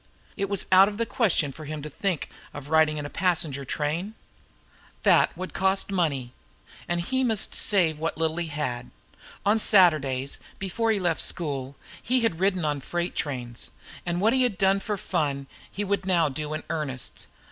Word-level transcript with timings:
It 0.35 0.49
was 0.49 0.65
out 0.71 0.89
of 0.89 0.97
the 0.97 1.05
question 1.05 1.51
for 1.51 1.65
him 1.65 1.83
to 1.83 1.87
think 1.91 2.27
of 2.55 2.69
riding 2.69 2.97
in 2.97 3.05
a 3.05 3.09
passenger 3.11 3.63
train. 3.63 4.15
That 5.03 5.31
cost 5.53 5.91
money; 5.91 6.33
and 6.87 7.01
he 7.01 7.23
must 7.23 7.53
save 7.53 7.99
what 7.99 8.17
little 8.17 8.37
he 8.37 8.47
had. 8.47 8.89
On 9.45 9.59
Saturdays, 9.59 10.39
before 10.57 10.89
he 10.89 10.99
left 10.99 11.21
school, 11.21 11.75
he 12.01 12.21
had 12.21 12.39
ridden 12.39 12.65
on 12.65 12.81
freight 12.81 13.13
trains; 13.13 13.73
and 14.03 14.19
what 14.19 14.33
he 14.33 14.41
had 14.41 14.57
done 14.57 14.79
for 14.79 14.97
fun 14.97 15.45
he 15.71 15.83
would 15.83 16.07
now 16.07 16.29
do 16.29 16.55
in 16.55 16.63
earnest. 16.71 17.27